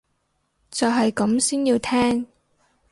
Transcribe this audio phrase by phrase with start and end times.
[0.71, 2.25] 就係咁先要聽